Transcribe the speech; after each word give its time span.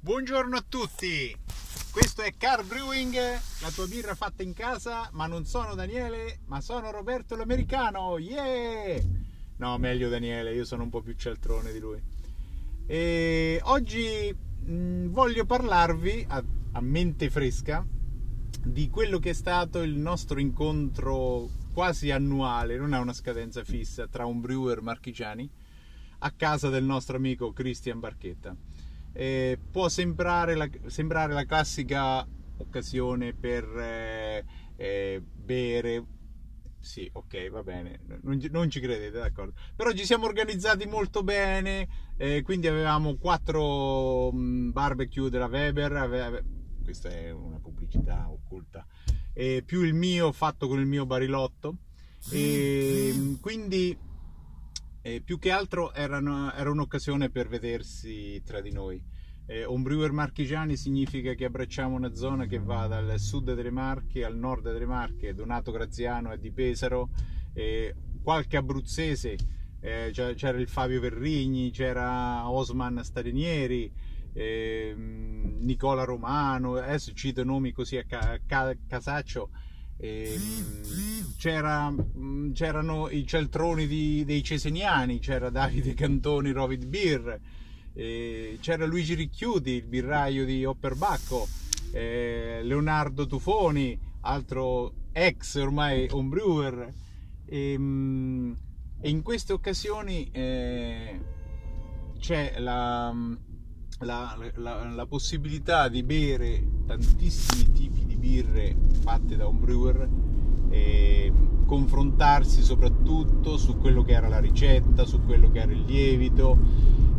Buongiorno 0.00 0.56
a 0.56 0.64
tutti, 0.66 1.36
questo 1.90 2.22
è 2.22 2.32
Car 2.38 2.64
Brewing, 2.64 3.14
la 3.14 3.70
tua 3.74 3.88
birra 3.88 4.14
fatta 4.14 4.44
in 4.44 4.54
casa, 4.54 5.10
ma 5.12 5.26
non 5.26 5.44
sono 5.44 5.74
Daniele, 5.74 6.38
ma 6.46 6.60
sono 6.60 6.92
Roberto 6.92 7.34
l'americano, 7.34 8.16
yeah! 8.16 9.02
No, 9.56 9.76
meglio 9.76 10.08
Daniele, 10.08 10.54
io 10.54 10.64
sono 10.64 10.84
un 10.84 10.88
po' 10.88 11.02
più 11.02 11.14
cialtrone 11.14 11.72
di 11.72 11.80
lui. 11.80 12.00
E 12.86 13.60
oggi 13.64 14.32
mh, 14.32 15.08
voglio 15.08 15.44
parlarvi 15.44 16.26
a, 16.28 16.44
a 16.72 16.80
mente 16.80 17.28
fresca 17.28 17.84
di 18.64 18.88
quello 18.90 19.18
che 19.18 19.30
è 19.30 19.34
stato 19.34 19.82
il 19.82 19.96
nostro 19.96 20.38
incontro 20.38 21.50
quasi 21.72 22.12
annuale, 22.12 22.78
non 22.78 22.92
ha 22.92 23.00
una 23.00 23.12
scadenza 23.12 23.64
fissa, 23.64 24.06
tra 24.06 24.26
un 24.26 24.40
brewer 24.40 24.80
marchigiani 24.80 25.50
a 26.18 26.30
casa 26.30 26.68
del 26.68 26.84
nostro 26.84 27.16
amico 27.16 27.52
Christian 27.52 27.98
Barchetta 27.98 28.56
eh, 29.18 29.58
può 29.72 29.88
sembrare 29.88 30.54
la, 30.54 30.68
sembrare 30.86 31.32
la, 31.32 31.44
classica 31.44 32.24
occasione 32.58 33.34
per 33.34 33.64
eh, 33.64 34.44
eh, 34.76 35.20
bere. 35.20 36.06
Sì, 36.78 37.10
ok, 37.12 37.50
va 37.50 37.64
bene, 37.64 37.98
non, 38.22 38.40
non, 38.52 38.70
ci 38.70 38.78
credete, 38.78 39.18
d'accordo. 39.18 39.54
Però 39.74 39.90
ci 39.90 40.04
siamo 40.04 40.26
organizzati 40.26 40.86
molto 40.86 41.24
bene, 41.24 41.88
eh, 42.16 42.42
quindi 42.42 42.68
avevamo 42.68 43.16
quattro 43.16 44.30
mm, 44.32 44.70
barbecue 44.70 45.28
della 45.28 45.46
Weber, 45.46 45.92
ave, 45.94 46.44
questa 46.84 47.08
è 47.08 47.32
una 47.32 47.58
pubblicità 47.58 48.30
occulta, 48.30 48.86
più 49.64 49.82
il 49.82 49.94
mio 49.94 50.30
fatto 50.30 50.68
con 50.68 50.78
il 50.78 50.86
mio 50.86 51.06
barilotto. 51.06 51.78
E, 52.30 53.10
mm, 53.12 53.34
quindi 53.40 53.96
eh, 55.08 55.22
più 55.24 55.38
che 55.38 55.50
altro 55.50 55.92
erano, 55.94 56.52
era 56.52 56.70
un'occasione 56.70 57.30
per 57.30 57.48
vedersi 57.48 58.42
tra 58.44 58.60
di 58.60 58.72
noi. 58.72 59.02
Eh, 59.46 59.64
brewer 59.66 60.12
marchigiani 60.12 60.76
significa 60.76 61.32
che 61.32 61.46
abbracciamo 61.46 61.96
una 61.96 62.14
zona 62.14 62.44
che 62.44 62.58
va 62.58 62.86
dal 62.86 63.18
sud 63.18 63.54
delle 63.54 63.70
Marche 63.70 64.22
al 64.22 64.36
nord 64.36 64.70
delle 64.70 64.84
Marche, 64.84 65.32
Donato 65.32 65.70
Graziano 65.70 66.30
è 66.30 66.38
di 66.38 66.50
Pesaro, 66.50 67.08
eh, 67.54 67.94
qualche 68.22 68.58
abruzzese, 68.58 69.36
eh, 69.80 70.10
c'era 70.12 70.58
il 70.58 70.68
Fabio 70.68 71.00
Verrigni, 71.00 71.70
c'era 71.70 72.50
Osman 72.50 73.02
Starinieri, 73.02 73.90
eh, 74.34 74.94
Nicola 74.94 76.04
Romano, 76.04 76.74
adesso 76.74 77.12
cito 77.14 77.42
nomi 77.42 77.72
così 77.72 77.96
a 77.96 78.04
ca- 78.04 78.38
ca- 78.44 78.76
casaccio, 78.86 79.48
c'era, 81.36 81.92
c'erano 82.52 83.08
i 83.08 83.26
celtroni 83.26 83.86
di, 83.86 84.24
dei 84.24 84.42
ceseniani, 84.42 85.18
c'era 85.18 85.50
Davide 85.50 85.94
Cantoni, 85.94 86.52
Rovid 86.52 86.86
Beer, 86.86 87.40
c'era 87.92 88.86
Luigi 88.86 89.14
Ricchiuti, 89.14 89.70
il 89.70 89.86
birraio 89.86 90.44
di 90.44 90.64
Opperbacco, 90.64 91.48
Leonardo 91.92 93.26
Tufoni, 93.26 93.98
altro 94.20 94.92
ex 95.12 95.56
ormai 95.56 96.08
homebrewer. 96.10 96.92
E, 97.44 97.72
e 99.00 99.08
in 99.08 99.22
queste 99.22 99.52
occasioni 99.52 100.28
eh, 100.30 101.20
c'è 102.18 102.58
la, 102.58 103.14
la, 104.00 104.38
la, 104.54 104.84
la, 104.90 105.06
possibilità 105.06 105.88
di 105.88 106.02
bere 106.02 106.62
tantissimi 106.88 107.70
tipi 107.72 108.06
di 108.06 108.16
birre 108.16 108.74
fatte 109.02 109.36
da 109.36 109.46
un 109.46 109.60
brewer 109.60 110.08
e 110.70 111.30
confrontarsi 111.66 112.62
soprattutto 112.62 113.58
su 113.58 113.76
quello 113.76 114.02
che 114.02 114.12
era 114.12 114.26
la 114.26 114.40
ricetta, 114.40 115.04
su 115.04 115.22
quello 115.22 115.50
che 115.50 115.60
era 115.60 115.70
il 115.70 115.82
lievito 115.82 116.56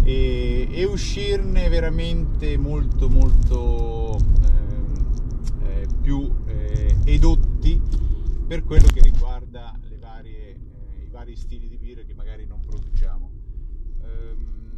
e, 0.02 0.68
e 0.72 0.86
uscirne 0.86 1.70
veramente 1.70 2.58
molto 2.58 3.10
molto 3.10 4.18
eh, 4.42 5.82
eh, 5.82 5.88
più 6.02 6.34
eh, 6.48 6.96
edotti 7.06 7.80
per 8.48 8.64
quello 8.64 8.88
che 8.88 9.02
riguarda 9.02 9.78
varie, 10.00 10.50
eh, 10.50 11.04
i 11.06 11.10
vari 11.12 11.36
stili 11.36 11.70
di 11.70 11.78
birre 11.78 12.06
che 12.06 12.16
magari 12.16 12.48
non 12.48 12.60
produciamo 12.60 13.30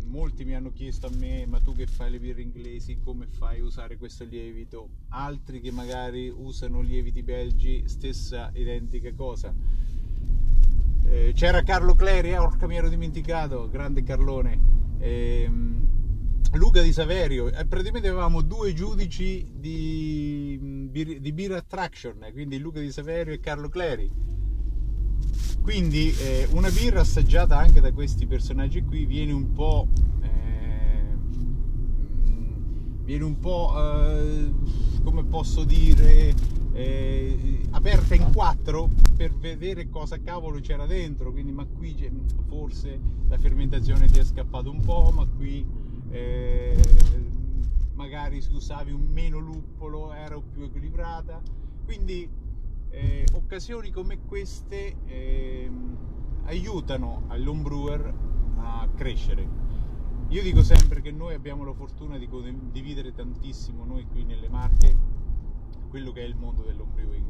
molti 0.05 0.45
mi 0.45 0.55
hanno 0.55 0.71
chiesto 0.71 1.07
a 1.07 1.11
me 1.17 1.45
ma 1.45 1.59
tu 1.59 1.75
che 1.75 1.85
fai 1.85 2.11
le 2.11 2.19
birre 2.19 2.41
inglesi? 2.41 2.99
Come 3.03 3.27
fai 3.27 3.59
a 3.59 3.63
usare 3.63 3.97
questo 3.97 4.23
lievito? 4.23 4.89
Altri 5.09 5.61
che 5.61 5.71
magari 5.71 6.29
usano 6.29 6.81
lieviti 6.81 7.23
belgi 7.23 7.87
stessa 7.87 8.51
identica 8.53 9.13
cosa. 9.13 9.53
Eh, 11.05 11.33
c'era 11.35 11.63
Carlo 11.63 11.95
Cleri 11.95 12.29
eh, 12.29 12.37
orca 12.37 12.67
mi 12.67 12.75
ero 12.77 12.89
dimenticato 12.89 13.69
grande 13.69 14.03
Carlone. 14.03 14.59
Eh, 14.99 15.49
Luca 16.53 16.81
di 16.81 16.91
Saverio. 16.91 17.47
Eh, 17.47 17.65
praticamente 17.65 18.07
avevamo 18.07 18.41
due 18.41 18.73
giudici 18.73 19.49
di, 19.53 20.89
di 20.91 21.31
Beer 21.31 21.53
Attraction 21.53 22.27
quindi 22.31 22.59
Luca 22.59 22.79
di 22.79 22.91
Saverio 22.91 23.33
e 23.33 23.39
Carlo 23.39 23.69
Cleri 23.69 24.30
quindi 25.61 26.11
eh, 26.17 26.47
una 26.51 26.69
birra 26.69 27.01
assaggiata 27.01 27.57
anche 27.57 27.79
da 27.79 27.91
questi 27.91 28.25
personaggi 28.25 28.83
qui 28.83 29.05
viene 29.05 29.31
un 29.31 29.51
po' 29.53 29.87
eh, 30.21 31.15
viene 33.03 33.23
un 33.23 33.39
po' 33.39 33.73
eh, 33.77 34.51
come 35.03 35.23
posso 35.23 35.63
dire 35.63 36.33
eh, 36.73 37.61
aperta 37.71 38.15
in 38.15 38.31
quattro 38.33 38.89
per 39.15 39.35
vedere 39.35 39.89
cosa 39.89 40.19
cavolo 40.19 40.59
c'era 40.59 40.85
dentro. 40.85 41.31
Quindi 41.31 41.51
ma 41.51 41.65
qui 41.65 41.95
forse 42.47 42.99
la 43.27 43.37
fermentazione 43.37 44.07
ti 44.07 44.19
è 44.19 44.23
scappata 44.23 44.69
un 44.69 44.81
po' 44.81 45.11
ma 45.13 45.25
qui 45.25 45.65
eh, 46.09 46.75
magari 47.93 48.41
usavi 48.51 48.91
un 48.91 49.07
meno 49.11 49.39
luppolo 49.39 50.13
era 50.13 50.39
più 50.39 50.63
equilibrata. 50.63 51.41
Quindi 51.83 52.27
eh, 52.91 53.25
occasioni 53.33 53.89
come 53.89 54.19
queste 54.25 54.97
eh, 55.05 55.71
aiutano 56.43 57.23
all'homebrewer 57.27 58.13
a 58.57 58.87
crescere. 58.95 59.59
Io 60.29 60.41
dico 60.41 60.61
sempre 60.61 61.01
che 61.01 61.11
noi 61.11 61.33
abbiamo 61.33 61.63
la 61.65 61.73
fortuna 61.73 62.17
di 62.17 62.27
condividere 62.27 63.13
tantissimo, 63.13 63.83
noi 63.83 64.05
qui 64.07 64.23
nelle 64.23 64.47
Marche, 64.47 64.95
quello 65.89 66.11
che 66.11 66.21
è 66.21 66.25
il 66.25 66.35
mondo 66.35 66.61
dell'homebrewing. 66.63 67.27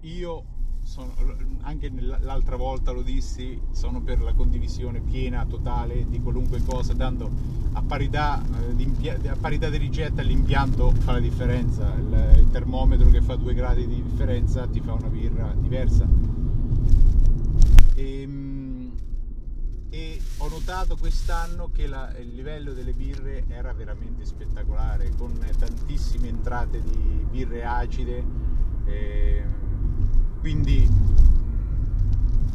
Eh, 0.00 0.06
io 0.06 0.44
sono, 0.82 1.14
anche 1.62 1.90
l'altra 2.20 2.56
volta 2.56 2.90
lo 2.90 3.02
dissi, 3.02 3.60
sono 3.70 4.02
per 4.02 4.20
la 4.20 4.32
condivisione 4.34 5.00
piena, 5.00 5.46
totale 5.46 6.06
di 6.08 6.20
qualunque 6.20 6.62
cosa, 6.62 6.92
dando 6.92 7.30
a 7.72 7.82
parità, 7.82 8.42
eh, 8.76 9.28
a 9.28 9.36
parità 9.36 9.70
di 9.70 9.78
ricetta 9.78 10.22
l'impianto 10.22 10.90
fa 10.90 11.12
la 11.12 11.20
differenza, 11.20 11.94
il, 11.94 12.40
il, 12.40 12.50
termometro 12.50 13.08
che 13.08 13.22
fa 13.22 13.36
due 13.36 13.54
gradi 13.54 13.86
di 13.86 14.02
differenza 14.02 14.66
ti 14.66 14.80
fa 14.80 14.92
una 14.92 15.08
birra 15.08 15.54
diversa. 15.56 16.06
E, 17.94 18.20
ehm, 18.22 18.92
e 19.88 20.20
ho 20.38 20.48
notato 20.48 20.96
quest'anno 20.96 21.70
che 21.70 21.86
la, 21.86 22.14
il 22.18 22.34
livello 22.34 22.72
delle 22.72 22.92
birre 22.92 23.44
era 23.48 23.72
veramente 23.72 24.24
spettacolare, 24.24 25.10
con 25.16 25.38
tantissime 25.58 26.28
entrate 26.28 26.82
di 26.82 27.26
birre 27.30 27.64
acide. 27.64 28.24
E, 28.84 29.36
ehm, 29.36 29.61
quindi 30.42 30.88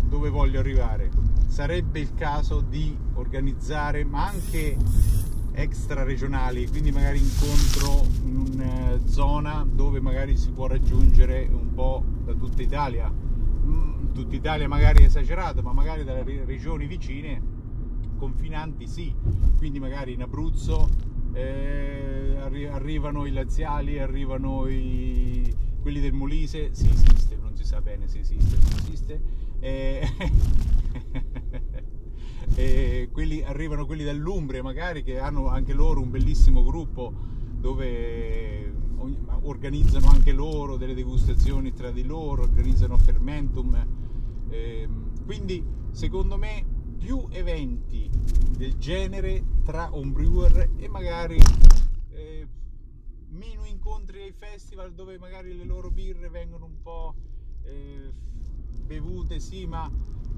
dove 0.09 0.29
voglio 0.29 0.59
arrivare? 0.59 1.09
Sarebbe 1.47 2.01
il 2.01 2.13
caso 2.15 2.59
di 2.59 2.93
organizzare, 3.13 4.03
ma 4.03 4.27
anche 4.27 4.77
extra 5.53 6.03
regionali, 6.03 6.67
quindi 6.67 6.91
magari 6.91 7.19
incontro 7.19 8.05
in 8.25 8.35
una 8.35 8.99
zona 9.05 9.65
dove 9.67 10.01
magari 10.01 10.35
si 10.35 10.51
può 10.51 10.67
raggiungere 10.67 11.47
un 11.49 11.73
po' 11.73 12.03
da 12.25 12.33
tutta 12.33 12.61
Italia. 12.61 13.09
Mm, 13.09 14.11
tutta 14.13 14.35
Italia 14.35 14.67
magari 14.67 15.05
esagerato, 15.05 15.61
ma 15.61 15.71
magari 15.71 16.03
dalle 16.03 16.43
regioni 16.43 16.87
vicine, 16.87 17.41
confinanti 18.17 18.85
sì, 18.85 19.15
quindi 19.57 19.79
magari 19.79 20.11
in 20.11 20.23
Abruzzo 20.23 20.89
eh, 21.31 22.35
arrivano 22.69 23.25
i 23.25 23.31
laziali, 23.31 23.97
arrivano 23.97 24.67
i, 24.67 25.55
quelli 25.81 26.01
del 26.01 26.13
Molise, 26.13 26.73
sì 26.73 26.89
esiste, 26.89 27.46
sa 27.67 27.81
bene 27.81 28.07
se 28.07 28.19
esiste, 28.19 28.55
non 28.55 28.79
esiste. 28.79 29.21
E... 29.59 30.07
e 32.55 33.09
quelli, 33.11 33.43
arrivano 33.43 33.85
quelli 33.85 34.05
dall'Umbria 34.05 34.63
magari 34.63 35.03
che 35.03 35.19
hanno 35.19 35.49
anche 35.49 35.73
loro 35.73 35.99
un 35.99 36.09
bellissimo 36.09 36.63
gruppo 36.63 37.13
dove 37.59 38.73
organizzano 39.41 40.07
anche 40.07 40.31
loro 40.31 40.77
delle 40.77 40.93
degustazioni 40.93 41.73
tra 41.73 41.91
di 41.91 42.05
loro, 42.05 42.43
organizzano 42.43 42.95
Fermentum. 42.97 43.85
Eh, 44.49 44.87
quindi 45.25 45.61
secondo 45.91 46.37
me 46.37 46.65
più 46.97 47.27
eventi 47.31 48.09
del 48.55 48.77
genere 48.77 49.43
tra 49.65 49.89
un 49.91 50.13
brewer 50.13 50.69
e 50.77 50.87
magari 50.87 51.37
meno 53.29 53.65
incontri 53.65 54.21
ai 54.21 54.31
festival 54.31 54.93
dove 54.93 55.17
magari 55.19 55.55
le 55.55 55.65
loro 55.65 55.91
birre 55.91 56.29
vengono 56.29 56.65
un 56.65 56.81
po' 56.81 57.15
eh, 57.67 58.11
bevute, 58.85 59.39
sì, 59.39 59.65
ma 59.65 59.89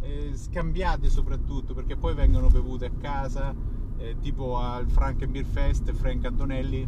eh, 0.01 0.31
scambiate 0.33 1.09
soprattutto 1.09 1.73
perché 1.73 1.95
poi 1.95 2.13
vengono 2.13 2.47
bevute 2.47 2.85
a 2.85 2.91
casa 2.91 3.53
eh, 3.97 4.15
tipo 4.19 4.57
al 4.57 4.87
Frank 4.87 5.25
Beer 5.27 5.45
Fest, 5.45 5.91
Frank 5.93 6.25
Antonelli 6.25 6.87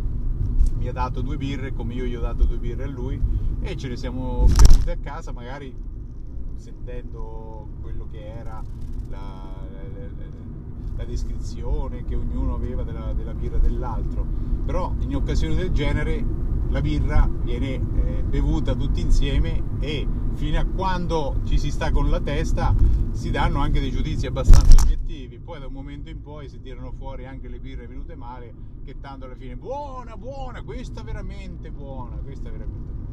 mi 0.77 0.87
ha 0.87 0.93
dato 0.93 1.21
due 1.21 1.37
birre 1.37 1.73
come 1.73 1.93
io 1.93 2.05
gli 2.05 2.15
ho 2.15 2.21
dato 2.21 2.45
due 2.45 2.57
birre 2.57 2.85
a 2.85 2.87
lui 2.87 3.21
e 3.61 3.77
ce 3.77 3.87
ne 3.89 3.95
siamo 3.95 4.45
bevuti 4.45 4.89
a 4.89 4.97
casa 4.97 5.31
magari 5.31 5.73
sentendo 6.55 7.67
quello 7.81 8.07
che 8.09 8.25
era 8.25 8.63
la, 9.09 9.55
la, 9.71 9.99
la, 9.99 10.07
la 10.95 11.05
descrizione 11.05 12.05
che 12.05 12.15
ognuno 12.15 12.55
aveva 12.55 12.83
della, 12.83 13.13
della 13.13 13.33
birra 13.33 13.57
dell'altro. 13.57 14.25
Però 14.65 14.93
in 14.99 15.15
occasioni 15.15 15.55
del 15.55 15.71
genere 15.71 16.23
la 16.69 16.81
birra 16.81 17.29
viene 17.43 17.73
eh, 17.73 18.23
bevuta 18.23 18.75
tutti 18.75 19.01
insieme 19.01 19.61
e 19.79 20.07
fino 20.33 20.59
a 20.59 20.65
quando 20.65 21.41
ci 21.45 21.57
si 21.57 21.71
sta 21.71 21.91
con 21.91 22.09
la 22.09 22.19
testa 22.19 22.73
si 23.11 23.31
danno 23.31 23.59
anche 23.59 23.79
dei 23.79 23.91
giudizi 23.91 24.25
abbastanza 24.25 24.81
oggettivi 24.81 25.39
poi 25.39 25.59
da 25.59 25.67
un 25.67 25.73
momento 25.73 26.09
in 26.09 26.21
poi 26.21 26.49
si 26.49 26.59
tirano 26.59 26.91
fuori 26.91 27.25
anche 27.25 27.47
le 27.47 27.59
birre 27.59 27.87
venute 27.87 28.15
male 28.15 28.53
che 28.83 28.99
tanto 28.99 29.25
alla 29.25 29.35
fine 29.35 29.55
buona 29.55 30.17
buona 30.17 30.63
questa 30.63 31.03
veramente 31.03 31.71
buona 31.71 32.15
questa 32.17 32.49
veramente 32.49 32.91
buona 32.91 33.09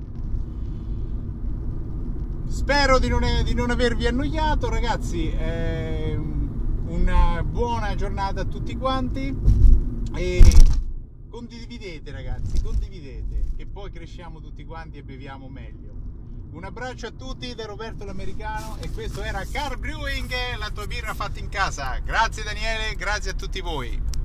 spero 2.47 2.99
di 2.99 3.09
non, 3.09 3.23
di 3.45 3.55
non 3.55 3.71
avervi 3.71 4.07
annoiato 4.07 4.69
ragazzi 4.69 5.31
eh, 5.31 6.19
una 6.89 7.45
buona 7.45 7.95
giornata 7.95 8.41
a 8.41 8.45
tutti 8.45 8.77
quanti. 8.77 9.35
E 10.15 10.43
condividete 11.29 12.11
ragazzi 12.11 12.61
condividete 12.63 13.45
che 13.57 13.67
poi 13.67 13.91
cresciamo 13.91 14.41
tutti 14.41 14.65
quanti 14.65 14.99
e 14.99 15.03
beviamo 15.05 15.49
meglio 15.49 16.08
un 16.53 16.65
abbraccio 16.65 17.07
a 17.07 17.11
tutti 17.11 17.55
da 17.55 17.67
Roberto 17.67 18.05
l'americano 18.05 18.77
e 18.81 18.91
questo 18.91 19.23
era 19.23 19.45
Car 19.51 19.77
Brewing 19.77 20.31
la 20.59 20.71
tua 20.71 20.87
birra 20.87 21.15
fatta 21.15 21.39
in 21.39 21.49
casa. 21.49 21.99
Grazie 22.05 22.43
Daniele 22.43 22.95
grazie 22.95 23.33
a 23.33 23.35
tutti 23.35 23.61
voi 23.61 24.18